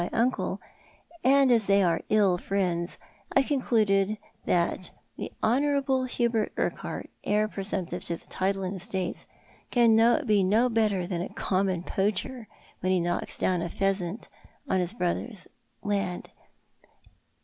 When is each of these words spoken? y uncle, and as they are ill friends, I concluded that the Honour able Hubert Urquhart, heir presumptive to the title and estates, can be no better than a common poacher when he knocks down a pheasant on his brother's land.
y 0.01 0.09
uncle, 0.13 0.59
and 1.23 1.51
as 1.51 1.67
they 1.67 1.83
are 1.83 2.01
ill 2.09 2.35
friends, 2.35 2.97
I 3.35 3.43
concluded 3.43 4.17
that 4.45 4.89
the 5.15 5.31
Honour 5.43 5.75
able 5.77 6.05
Hubert 6.05 6.53
Urquhart, 6.57 7.11
heir 7.23 7.47
presumptive 7.47 8.03
to 8.05 8.17
the 8.17 8.25
title 8.25 8.63
and 8.63 8.75
estates, 8.75 9.27
can 9.69 10.25
be 10.25 10.41
no 10.43 10.69
better 10.69 11.05
than 11.05 11.21
a 11.21 11.29
common 11.29 11.83
poacher 11.83 12.47
when 12.79 12.91
he 12.91 12.99
knocks 12.99 13.37
down 13.37 13.61
a 13.61 13.69
pheasant 13.69 14.27
on 14.67 14.79
his 14.79 14.95
brother's 14.95 15.47
land. 15.83 16.31